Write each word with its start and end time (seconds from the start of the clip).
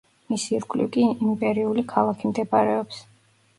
მის 0.31 0.45
ირგვლივ 0.55 0.87
კი 0.95 1.03
იმპერიული 1.09 1.85
ქალაქი 1.93 2.33
მდებარეობს. 2.35 3.07